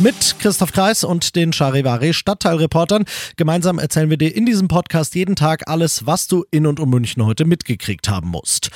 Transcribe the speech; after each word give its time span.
mit 0.00 0.36
Christoph 0.38 0.72
Kreis 0.72 1.04
und 1.04 1.36
den 1.36 1.52
Charivari 1.52 2.14
Stadtteilreportern. 2.14 3.04
Gemeinsam 3.36 3.78
erzählen 3.78 4.08
wir 4.08 4.16
dir 4.16 4.34
in 4.34 4.46
diesem 4.46 4.68
Podcast 4.68 5.14
jeden 5.14 5.36
Tag 5.36 5.68
alles, 5.68 6.06
was 6.06 6.26
du 6.26 6.44
in 6.50 6.66
und 6.66 6.80
um 6.80 6.90
München 6.90 7.24
heute 7.24 7.44
mitgekriegt 7.44 8.08
haben 8.08 8.28
musst. 8.28 8.70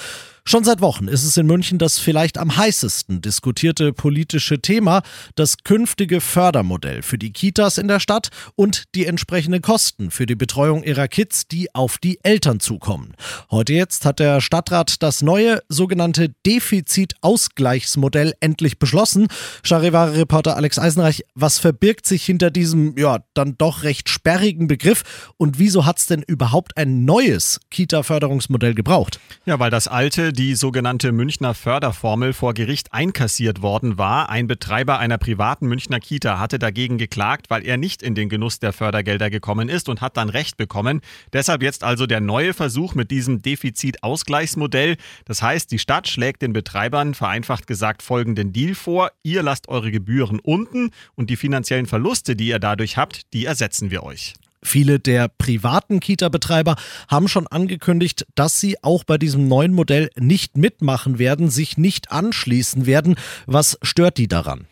Schon 0.47 0.62
seit 0.62 0.83
Wochen 0.83 1.09
ist 1.09 1.25
es 1.25 1.39
in 1.39 1.47
München 1.47 1.79
das 1.79 1.98
vielleicht 1.98 2.37
am 2.37 2.55
heißesten 2.55 3.23
diskutierte 3.23 3.95
politische 3.95 4.61
Thema, 4.61 5.01
das 5.37 5.57
künftige 5.65 6.21
Fördermodell 6.21 7.01
für 7.01 7.16
die 7.16 7.33
Kitas 7.33 7.79
in 7.79 7.89
der 7.89 7.98
Stadt 7.98 8.29
und 8.55 8.85
die 8.95 9.07
entsprechenden 9.07 9.62
Kosten 9.62 10.11
für 10.11 10.27
die 10.27 10.35
Betreuung 10.35 10.85
ihrer 10.85 11.09
Kids, 11.09 11.49
die 11.49 11.75
auf 11.75 11.97
die 11.97 12.23
Eltern 12.23 12.61
zukommen. 12.61 13.15
Heute 13.51 13.73
jetzt 13.73 14.05
hat 14.05 14.19
der 14.19 14.43
Stadtrat 14.43 15.02
das 15.02 15.23
neue 15.23 15.61
sogenannte 15.71 16.35
Defizitausgleichsmodell 16.45 18.35
endlich 18.41 18.79
beschlossen. 18.79 19.29
Charivari-Reporter 19.63 20.57
Alex 20.57 20.79
Eisenreich, 20.79 21.24
was 21.35 21.59
verbirgt 21.59 22.05
sich 22.05 22.23
hinter 22.23 22.51
diesem, 22.51 22.99
ja, 22.99 23.21
dann 23.33 23.57
doch 23.57 23.83
recht 23.83 24.11
sperrigen 24.11 24.69
Begriff 24.69 25.33
und 25.38 25.59
wieso 25.59 25.87
hat 25.87 26.01
es 26.01 26.07
denn 26.07 26.21
überhaupt 26.21 26.77
ein 26.77 27.07
neues 27.07 27.61
Kita-Förderungsmodell 27.71 28.74
gebraucht? 28.74 29.21
Ja, 29.47 29.59
weil 29.59 29.71
das 29.71 29.88
alte 29.88 30.34
die 30.34 30.56
sogenannte 30.56 31.12
Münchner 31.12 31.55
Förderformel 31.55 32.32
vor 32.32 32.54
Gericht 32.54 32.93
einkassiert 32.93 33.63
worden 33.63 33.99
war. 33.99 34.30
Ein 34.30 34.49
Betreiber 34.49 34.99
einer 34.99 35.16
privaten 35.16 35.68
Münchner 35.68 36.01
Kita 36.01 36.40
hatte 36.40 36.59
dagegen 36.59 36.99
geklagt, 36.99 37.51
weil 37.51 37.65
er 37.65 37.77
nicht 37.77 38.02
in 38.02 38.16
den 38.16 38.29
Genuss 38.29 38.59
der 38.59 38.73
Fördergelder 38.73 39.30
gekommen 39.30 39.68
ist 39.68 39.88
und 39.88 40.01
hat 40.01 40.16
dann 40.16 40.29
Recht 40.29 40.57
bekommen. 40.57 41.02
Deshalb 41.32 41.62
jetzt 41.62 41.85
also 41.85 42.07
der 42.07 42.21
neue 42.21 42.52
Versuch 42.52 42.96
mit 42.96 43.12
diesem 43.12 43.43
Defizitausgleichsmodell. 43.43 44.96
Das 45.24 45.40
heißt, 45.40 45.71
die 45.71 45.79
Stadt 45.79 46.09
schlägt 46.09 46.43
den 46.43 46.52
Betreibern 46.52 47.15
vereinfacht 47.15 47.68
gesagt 47.68 48.02
folgenden 48.02 48.52
Deal 48.52 48.74
vor. 48.74 49.12
Ihr 49.23 49.45
lasst 49.45 49.68
eure 49.68 49.93
Gebühren 49.93 50.40
unten 50.40 50.90
und 51.15 51.30
die 51.30 51.37
finanziellen 51.37 51.87
Verluste, 51.87 52.35
die 52.35 52.49
ihr 52.49 52.59
dadurch 52.59 52.96
habt, 52.96 53.32
die 53.32 53.45
ersetzen 53.45 53.93
wir 53.93 54.02
euch. 54.02 54.35
Viele 54.65 54.98
der 54.98 55.29
privaten 55.29 56.01
Kita-Betreiber 56.01 56.76
haben 57.09 57.29
schon 57.29 57.46
angekündigt, 57.46 58.26
dass 58.34 58.59
sie 58.59 58.82
auch 58.82 59.04
bei 59.04 59.18
diesem 59.18 59.46
neuen 59.46 59.73
Modell 59.73 60.10
nicht 60.18 60.56
mitmachen 60.56 61.18
werden, 61.18 61.51
sich 61.51 61.76
nicht 61.76 62.10
anschließen 62.10 62.87
werden. 62.87 63.16
Was 63.46 63.79
stört 63.82 64.16
die 64.19 64.26
daran? 64.26 64.66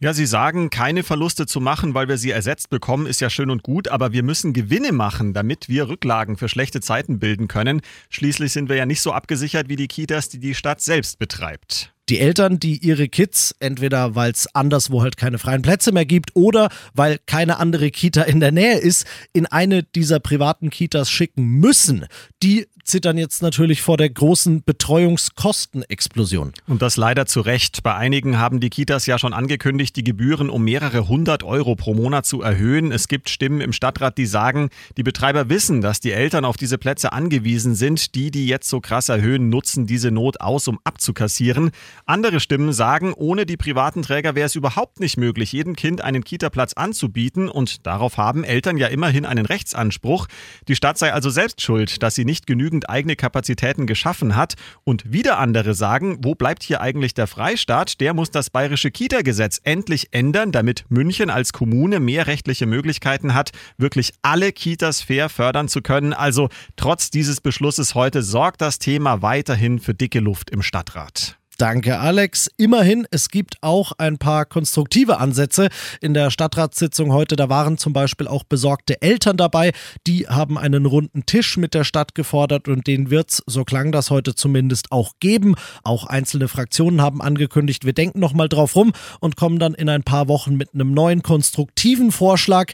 Ja, 0.00 0.12
Sie 0.14 0.26
sagen, 0.26 0.70
keine 0.70 1.02
Verluste 1.02 1.46
zu 1.46 1.60
machen, 1.60 1.92
weil 1.92 2.06
wir 2.06 2.18
sie 2.18 2.30
ersetzt 2.30 2.70
bekommen, 2.70 3.06
ist 3.06 3.20
ja 3.20 3.30
schön 3.30 3.50
und 3.50 3.64
gut, 3.64 3.88
aber 3.88 4.12
wir 4.12 4.22
müssen 4.22 4.52
Gewinne 4.52 4.92
machen, 4.92 5.34
damit 5.34 5.68
wir 5.68 5.88
Rücklagen 5.88 6.36
für 6.36 6.48
schlechte 6.48 6.80
Zeiten 6.80 7.18
bilden 7.18 7.48
können. 7.48 7.80
Schließlich 8.08 8.52
sind 8.52 8.68
wir 8.68 8.76
ja 8.76 8.86
nicht 8.86 9.00
so 9.00 9.12
abgesichert 9.12 9.68
wie 9.68 9.74
die 9.74 9.88
Kitas, 9.88 10.28
die 10.28 10.38
die 10.38 10.54
Stadt 10.54 10.80
selbst 10.80 11.18
betreibt. 11.18 11.92
Die 12.10 12.20
Eltern, 12.20 12.60
die 12.60 12.78
ihre 12.78 13.08
Kids, 13.08 13.56
entweder 13.58 14.14
weil 14.14 14.30
es 14.30 14.46
anderswo 14.54 15.02
halt 15.02 15.16
keine 15.16 15.38
freien 15.38 15.62
Plätze 15.62 15.90
mehr 15.90 16.06
gibt 16.06 16.36
oder 16.36 16.70
weil 16.94 17.18
keine 17.26 17.58
andere 17.58 17.90
Kita 17.90 18.22
in 18.22 18.38
der 18.38 18.52
Nähe 18.52 18.78
ist, 18.78 19.04
in 19.32 19.46
eine 19.46 19.82
dieser 19.82 20.20
privaten 20.20 20.70
Kitas 20.70 21.10
schicken 21.10 21.44
müssen, 21.44 22.06
die 22.44 22.68
zittern 22.88 23.18
jetzt 23.18 23.42
natürlich 23.42 23.82
vor 23.82 23.96
der 23.96 24.08
großen 24.10 24.62
Betreuungskostenexplosion. 24.64 26.54
Und 26.66 26.82
das 26.82 26.96
leider 26.96 27.26
zu 27.26 27.40
Recht. 27.40 27.82
Bei 27.82 27.94
einigen 27.94 28.38
haben 28.38 28.60
die 28.60 28.70
Kitas 28.70 29.06
ja 29.06 29.18
schon 29.18 29.32
angekündigt, 29.32 29.94
die 29.94 30.02
Gebühren 30.02 30.48
um 30.50 30.64
mehrere 30.64 31.06
hundert 31.06 31.44
Euro 31.44 31.76
pro 31.76 31.94
Monat 31.94 32.26
zu 32.26 32.42
erhöhen. 32.42 32.90
Es 32.90 33.06
gibt 33.06 33.28
Stimmen 33.28 33.60
im 33.60 33.72
Stadtrat, 33.72 34.16
die 34.18 34.26
sagen, 34.26 34.70
die 34.96 35.02
Betreiber 35.02 35.48
wissen, 35.50 35.80
dass 35.80 36.00
die 36.00 36.12
Eltern 36.12 36.44
auf 36.44 36.56
diese 36.56 36.78
Plätze 36.78 37.12
angewiesen 37.12 37.74
sind. 37.74 38.14
Die, 38.14 38.30
die 38.30 38.46
jetzt 38.46 38.68
so 38.68 38.80
krass 38.80 39.08
erhöhen, 39.08 39.50
nutzen 39.50 39.86
diese 39.86 40.10
Not 40.10 40.40
aus, 40.40 40.66
um 40.66 40.78
abzukassieren. 40.84 41.70
Andere 42.06 42.40
Stimmen 42.40 42.72
sagen, 42.72 43.12
ohne 43.12 43.44
die 43.44 43.58
privaten 43.58 44.02
Träger 44.02 44.34
wäre 44.34 44.46
es 44.46 44.54
überhaupt 44.54 45.00
nicht 45.00 45.18
möglich, 45.18 45.52
jedem 45.52 45.76
Kind 45.76 46.00
einen 46.00 46.24
Kitaplatz 46.24 46.72
anzubieten. 46.72 47.50
Und 47.50 47.86
darauf 47.86 48.16
haben 48.16 48.44
Eltern 48.44 48.78
ja 48.78 48.86
immerhin 48.86 49.26
einen 49.26 49.44
Rechtsanspruch. 49.44 50.26
Die 50.68 50.76
Stadt 50.76 50.96
sei 50.96 51.12
also 51.12 51.28
selbst 51.28 51.60
schuld, 51.60 52.02
dass 52.02 52.14
sie 52.14 52.24
nicht 52.24 52.46
genügend 52.46 52.77
genügend 52.78 52.90
eigene 52.90 53.16
Kapazitäten 53.16 53.86
geschaffen 53.86 54.36
hat. 54.36 54.54
Und 54.84 55.12
wieder 55.12 55.38
andere 55.38 55.74
sagen, 55.74 56.18
wo 56.22 56.34
bleibt 56.34 56.62
hier 56.62 56.80
eigentlich 56.80 57.14
der 57.14 57.26
Freistaat? 57.26 58.00
Der 58.00 58.14
muss 58.14 58.30
das 58.30 58.50
bayerische 58.50 58.90
Kita-Gesetz 58.90 59.60
endlich 59.64 60.08
ändern, 60.12 60.52
damit 60.52 60.84
München 60.88 61.30
als 61.30 61.52
Kommune 61.52 62.00
mehr 62.00 62.26
rechtliche 62.26 62.66
Möglichkeiten 62.66 63.34
hat, 63.34 63.50
wirklich 63.76 64.12
alle 64.22 64.52
Kitas 64.52 65.02
fair 65.02 65.28
fördern 65.28 65.68
zu 65.68 65.82
können. 65.82 66.12
Also 66.12 66.48
trotz 66.76 67.10
dieses 67.10 67.40
Beschlusses 67.40 67.94
heute 67.94 68.22
sorgt 68.22 68.60
das 68.60 68.78
Thema 68.78 69.22
weiterhin 69.22 69.78
für 69.78 69.94
dicke 69.94 70.20
Luft 70.20 70.50
im 70.50 70.62
Stadtrat. 70.62 71.37
Danke, 71.58 71.98
Alex. 71.98 72.48
Immerhin, 72.56 73.04
es 73.10 73.30
gibt 73.30 73.56
auch 73.62 73.90
ein 73.98 74.16
paar 74.18 74.44
konstruktive 74.44 75.18
Ansätze 75.18 75.70
in 76.00 76.14
der 76.14 76.30
Stadtratssitzung 76.30 77.12
heute. 77.12 77.34
Da 77.34 77.48
waren 77.48 77.78
zum 77.78 77.92
Beispiel 77.92 78.28
auch 78.28 78.44
besorgte 78.44 79.02
Eltern 79.02 79.36
dabei. 79.36 79.72
Die 80.06 80.28
haben 80.28 80.56
einen 80.56 80.86
runden 80.86 81.26
Tisch 81.26 81.56
mit 81.56 81.74
der 81.74 81.82
Stadt 81.82 82.14
gefordert 82.14 82.68
und 82.68 82.86
den 82.86 83.10
wird 83.10 83.30
es, 83.30 83.42
so 83.46 83.64
klang 83.64 83.90
das 83.90 84.08
heute 84.10 84.36
zumindest, 84.36 84.92
auch 84.92 85.14
geben. 85.18 85.56
Auch 85.82 86.06
einzelne 86.06 86.46
Fraktionen 86.46 87.02
haben 87.02 87.20
angekündigt, 87.20 87.84
wir 87.84 87.92
denken 87.92 88.20
nochmal 88.20 88.48
drauf 88.48 88.76
rum 88.76 88.92
und 89.18 89.34
kommen 89.34 89.58
dann 89.58 89.74
in 89.74 89.88
ein 89.88 90.04
paar 90.04 90.28
Wochen 90.28 90.54
mit 90.54 90.74
einem 90.74 90.94
neuen 90.94 91.24
konstruktiven 91.24 92.12
Vorschlag 92.12 92.72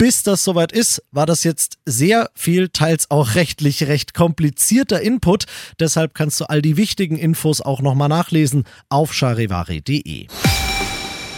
bis 0.00 0.22
das 0.22 0.44
soweit 0.44 0.72
ist, 0.72 1.02
war 1.12 1.26
das 1.26 1.44
jetzt 1.44 1.76
sehr 1.84 2.30
viel, 2.34 2.70
teils 2.70 3.10
auch 3.10 3.34
rechtlich 3.34 3.82
recht 3.82 4.14
komplizierter 4.14 5.02
Input. 5.02 5.44
Deshalb 5.78 6.14
kannst 6.14 6.40
du 6.40 6.46
all 6.46 6.62
die 6.62 6.78
wichtigen 6.78 7.18
Infos 7.18 7.60
auch 7.60 7.82
nochmal 7.82 8.08
nachlesen 8.08 8.64
auf 8.88 9.12
charivari.de. 9.12 10.28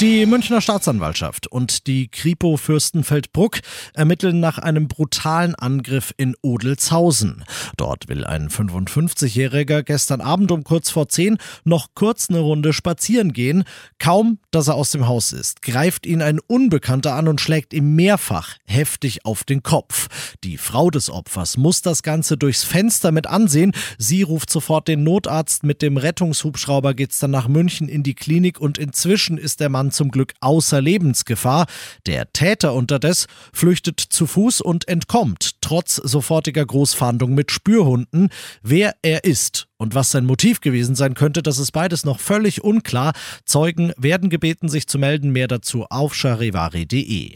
Die 0.02 0.26
Münchner 0.26 0.60
Staatsanwaltschaft 0.60 1.46
und 1.46 1.86
die 1.86 2.08
Kripo 2.08 2.56
Fürstenfeldbruck 2.56 3.60
ermitteln 3.94 4.40
nach 4.40 4.58
einem 4.58 4.88
brutalen 4.88 5.54
Angriff 5.54 6.12
in 6.16 6.34
Odelshausen. 6.42 7.44
Dort 7.76 8.08
will 8.08 8.24
ein 8.24 8.48
55-Jähriger 8.48 9.84
gestern 9.84 10.20
Abend 10.20 10.50
um 10.50 10.64
kurz 10.64 10.90
vor 10.90 11.08
10 11.08 11.38
noch 11.62 11.90
kurz 11.94 12.30
eine 12.30 12.40
Runde 12.40 12.72
spazieren 12.72 13.32
gehen. 13.32 13.62
Kaum, 14.00 14.40
dass 14.50 14.66
er 14.66 14.74
aus 14.74 14.90
dem 14.90 15.06
Haus 15.06 15.32
ist, 15.32 15.62
greift 15.62 16.04
ihn 16.04 16.20
ein 16.20 16.40
Unbekannter 16.40 17.14
an 17.14 17.28
und 17.28 17.40
schlägt 17.40 17.72
ihm 17.72 17.94
mehrfach 17.94 18.56
heftig 18.64 19.24
auf 19.24 19.44
den 19.44 19.62
Kopf. 19.62 20.08
Die 20.42 20.58
Frau 20.58 20.90
des 20.90 21.10
Opfers 21.10 21.56
muss 21.56 21.80
das 21.80 22.02
Ganze 22.02 22.36
durchs 22.36 22.64
Fenster 22.64 23.12
mit 23.12 23.28
ansehen. 23.28 23.70
Sie 23.98 24.22
ruft 24.22 24.50
sofort 24.50 24.88
den 24.88 25.04
Notarzt. 25.04 25.62
Mit 25.62 25.80
dem 25.80 25.96
Rettungshubschrauber 25.96 26.94
geht's 26.94 27.20
dann 27.20 27.30
nach 27.30 27.46
München 27.46 27.88
in 27.88 28.02
die 28.02 28.14
Klinik 28.14 28.60
und 28.60 28.78
inzwischen 28.78 29.38
ist 29.38 29.60
der 29.60 29.68
Mann 29.68 29.91
zum 29.92 30.10
Glück 30.10 30.34
außer 30.40 30.80
Lebensgefahr. 30.80 31.66
Der 32.06 32.32
Täter 32.32 32.74
unterdes 32.74 33.26
flüchtet 33.52 34.00
zu 34.00 34.26
Fuß 34.26 34.60
und 34.60 34.88
entkommt, 34.88 35.60
trotz 35.60 35.96
sofortiger 35.96 36.66
Großfahndung 36.66 37.34
mit 37.34 37.50
Spürhunden. 37.50 38.30
Wer 38.62 38.94
er 39.02 39.24
ist 39.24 39.68
und 39.78 39.94
was 39.94 40.10
sein 40.10 40.24
Motiv 40.24 40.60
gewesen 40.60 40.94
sein 40.94 41.14
könnte, 41.14 41.42
das 41.42 41.58
ist 41.58 41.72
beides 41.72 42.04
noch 42.04 42.20
völlig 42.20 42.64
unklar. 42.64 43.12
Zeugen 43.44 43.92
werden 43.96 44.30
gebeten, 44.30 44.68
sich 44.68 44.88
zu 44.88 44.98
melden. 44.98 45.30
Mehr 45.30 45.48
dazu 45.48 45.86
auf 45.88 46.14
charivari.de. 46.14 47.34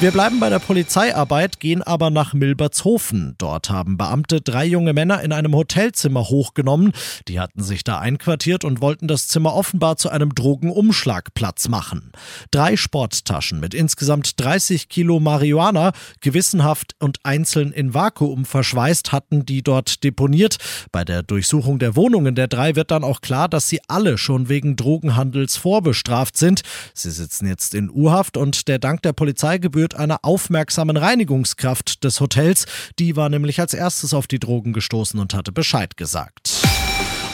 Wir 0.00 0.12
bleiben 0.12 0.38
bei 0.38 0.48
der 0.48 0.60
Polizeiarbeit, 0.60 1.58
gehen 1.58 1.82
aber 1.82 2.10
nach 2.10 2.32
Milbertshofen. 2.32 3.34
Dort 3.36 3.68
haben 3.68 3.96
Beamte 3.96 4.40
drei 4.40 4.64
junge 4.64 4.92
Männer 4.92 5.24
in 5.24 5.32
einem 5.32 5.56
Hotelzimmer 5.56 6.28
hochgenommen. 6.28 6.92
Die 7.26 7.40
hatten 7.40 7.64
sich 7.64 7.82
da 7.82 7.98
einquartiert 7.98 8.64
und 8.64 8.80
wollten 8.80 9.08
das 9.08 9.26
Zimmer 9.26 9.54
offenbar 9.54 9.96
zu 9.96 10.08
einem 10.08 10.36
Drogenumschlagplatz 10.36 11.66
machen. 11.66 12.12
Drei 12.52 12.76
Sporttaschen 12.76 13.58
mit 13.58 13.74
insgesamt 13.74 14.40
30 14.40 14.88
Kilo 14.88 15.18
Marihuana, 15.18 15.90
gewissenhaft 16.20 16.94
und 17.00 17.18
einzeln 17.24 17.72
in 17.72 17.92
Vakuum 17.92 18.44
verschweißt, 18.44 19.10
hatten 19.10 19.46
die 19.46 19.64
dort 19.64 20.04
deponiert. 20.04 20.58
Bei 20.92 21.04
der 21.04 21.24
Durchsuchung 21.24 21.80
der 21.80 21.96
Wohnungen 21.96 22.36
der 22.36 22.46
drei 22.46 22.76
wird 22.76 22.92
dann 22.92 23.02
auch 23.02 23.20
klar, 23.20 23.48
dass 23.48 23.68
sie 23.68 23.80
alle 23.88 24.16
schon 24.16 24.48
wegen 24.48 24.76
Drogenhandels 24.76 25.56
vorbestraft 25.56 26.36
sind. 26.36 26.62
Sie 26.94 27.10
sitzen 27.10 27.48
jetzt 27.48 27.74
in 27.74 27.90
U-Haft 27.90 28.36
und 28.36 28.68
der 28.68 28.78
Dank 28.78 29.02
der 29.02 29.12
Polizei 29.12 29.58
gebührt 29.58 29.87
gebührt 29.88 29.94
einer 29.94 30.20
aufmerksamen 30.22 30.96
Reinigungskraft 30.96 32.04
des 32.04 32.20
Hotels. 32.20 32.66
Die 32.98 33.16
war 33.16 33.28
nämlich 33.28 33.60
als 33.60 33.74
erstes 33.74 34.14
auf 34.14 34.26
die 34.26 34.38
Drogen 34.38 34.72
gestoßen 34.72 35.18
und 35.18 35.34
hatte 35.34 35.52
Bescheid 35.52 35.96
gesagt. 35.96 36.57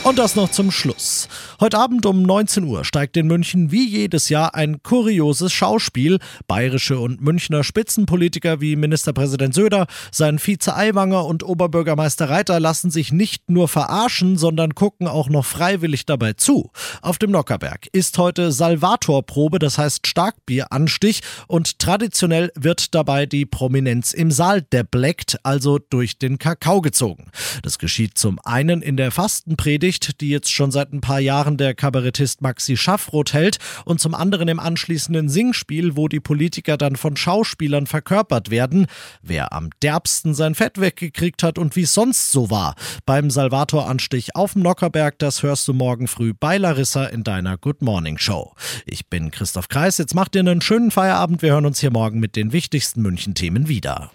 Und 0.05 0.19
das 0.19 0.35
noch 0.35 0.51
zum 0.51 0.69
Schluss. 0.69 1.27
Heute 1.59 1.79
Abend 1.79 2.05
um 2.05 2.21
19 2.21 2.63
Uhr 2.65 2.85
steigt 2.85 3.17
in 3.17 3.25
München 3.25 3.71
wie 3.71 3.87
jedes 3.87 4.29
Jahr 4.29 4.53
ein 4.53 4.83
kurioses 4.83 5.51
Schauspiel. 5.51 6.19
Bayerische 6.45 6.99
und 6.99 7.21
Münchner 7.21 7.63
Spitzenpolitiker 7.63 8.61
wie 8.61 8.75
Ministerpräsident 8.75 9.55
Söder, 9.55 9.87
sein 10.11 10.37
Vize 10.37 10.75
Aiwanger 10.75 11.25
und 11.25 11.41
Oberbürgermeister 11.41 12.29
Reiter 12.29 12.59
lassen 12.59 12.91
sich 12.91 13.11
nicht 13.11 13.49
nur 13.49 13.67
verarschen, 13.67 14.37
sondern 14.37 14.75
gucken 14.75 15.07
auch 15.07 15.27
noch 15.27 15.43
freiwillig 15.43 16.05
dabei 16.05 16.33
zu. 16.33 16.69
Auf 17.01 17.17
dem 17.17 17.31
Nockerberg 17.31 17.87
ist 17.91 18.19
heute 18.19 18.51
Salvatorprobe, 18.51 19.57
das 19.57 19.79
heißt 19.79 20.05
Starkbieranstich 20.05 21.21
und 21.47 21.79
traditionell 21.79 22.51
wird 22.53 22.93
dabei 22.93 23.25
die 23.25 23.47
Prominenz 23.47 24.13
im 24.13 24.29
Saal 24.29 24.61
debleckt, 24.61 25.39
also 25.41 25.79
durch 25.79 26.19
den 26.19 26.37
Kakao 26.37 26.81
gezogen. 26.81 27.31
Das 27.63 27.79
geschieht 27.79 28.19
zum 28.19 28.37
einen 28.43 28.83
in 28.83 28.97
der 28.97 29.09
Fastenpredigt 29.09 29.94
Predigt, 29.95 30.21
die 30.21 30.29
jetzt 30.29 30.51
schon 30.51 30.71
seit 30.71 30.93
ein 30.93 31.01
paar 31.01 31.19
Jahren 31.19 31.57
der 31.57 31.73
Kabarettist 31.73 32.41
Maxi 32.41 32.77
Schaffroth 32.77 33.33
hält, 33.33 33.57
und 33.85 33.99
zum 33.99 34.13
anderen 34.13 34.47
im 34.47 34.59
anschließenden 34.59 35.29
Singspiel, 35.29 35.95
wo 35.95 36.07
die 36.07 36.19
Politiker 36.19 36.77
dann 36.77 36.95
von 36.95 37.15
Schauspielern 37.15 37.87
verkörpert 37.87 38.49
werden. 38.49 38.87
Wer 39.21 39.53
am 39.53 39.69
derbsten 39.81 40.33
sein 40.33 40.55
Fett 40.55 40.79
weggekriegt 40.79 41.43
hat 41.43 41.57
und 41.57 41.75
wie 41.75 41.83
es 41.83 41.93
sonst 41.93 42.31
so 42.31 42.49
war. 42.49 42.75
Beim 43.05 43.29
Salvator-Anstich 43.29 44.35
auf 44.35 44.53
dem 44.53 44.63
Nockerberg, 44.63 45.19
das 45.19 45.43
hörst 45.43 45.67
du 45.67 45.73
morgen 45.73 46.07
früh 46.07 46.33
bei 46.37 46.57
Larissa 46.57 47.05
in 47.05 47.23
deiner 47.23 47.57
Good 47.57 47.81
Morning 47.81 48.17
Show. 48.17 48.53
Ich 48.85 49.07
bin 49.07 49.31
Christoph 49.31 49.69
Kreis, 49.69 49.97
jetzt 49.97 50.15
macht 50.15 50.35
ihr 50.35 50.41
einen 50.41 50.61
schönen 50.61 50.91
Feierabend. 50.91 51.41
Wir 51.41 51.53
hören 51.53 51.65
uns 51.65 51.79
hier 51.79 51.91
morgen 51.91 52.19
mit 52.19 52.35
den 52.35 52.51
wichtigsten 52.51 53.01
München-Themen 53.01 53.67
wieder. 53.67 54.11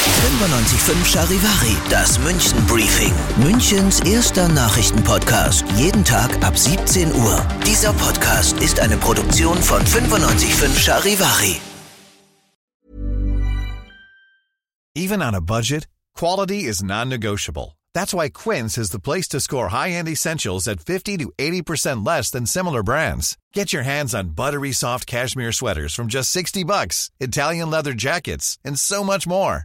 95.5 0.00 1.04
Charivari, 1.04 1.76
das 1.88 2.18
München 2.18 2.66
Briefing. 2.66 3.12
Münchens 3.42 4.00
erster 4.00 4.48
Nachrichtenpodcast. 4.48 5.64
Jeden 5.76 6.04
Tag 6.04 6.30
ab 6.42 6.56
17 6.56 7.12
Uhr. 7.14 7.46
Dieser 7.66 7.92
Podcast 7.92 8.58
ist 8.58 8.80
eine 8.80 8.96
Produktion 8.96 9.56
von 9.62 9.82
95.5 9.82 10.78
Charivari. 10.78 11.60
Even 14.94 15.22
on 15.22 15.34
a 15.34 15.40
budget, 15.40 15.86
quality 16.14 16.64
is 16.64 16.82
non-negotiable. 16.82 17.76
That's 17.94 18.14
why 18.14 18.28
Quince 18.28 18.78
is 18.78 18.90
the 18.90 19.00
place 19.00 19.28
to 19.28 19.40
score 19.40 19.68
high-end 19.68 20.08
essentials 20.08 20.66
at 20.68 20.80
50 20.80 21.18
to 21.18 21.32
80% 21.38 22.06
less 22.06 22.30
than 22.30 22.46
similar 22.46 22.82
brands. 22.82 23.36
Get 23.52 23.72
your 23.72 23.82
hands 23.82 24.14
on 24.14 24.30
buttery 24.34 24.72
soft 24.72 25.06
cashmere 25.06 25.52
sweaters 25.52 25.94
from 25.94 26.08
just 26.08 26.30
60 26.30 26.64
bucks, 26.64 27.10
Italian 27.20 27.70
leather 27.70 27.92
jackets, 27.92 28.58
and 28.64 28.78
so 28.78 29.04
much 29.04 29.26
more. 29.26 29.64